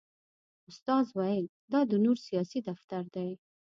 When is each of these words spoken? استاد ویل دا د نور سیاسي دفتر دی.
استاد 0.69 1.05
ویل 1.17 1.45
دا 1.71 1.79
د 1.91 1.93
نور 2.05 2.17
سیاسي 2.27 2.59
دفتر 2.69 3.03
دی. 3.15 3.29